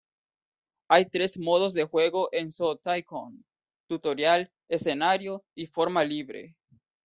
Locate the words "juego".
1.83-2.29